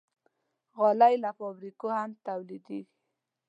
[0.77, 2.93] غالۍ له فابریکو هم تولیدېږي.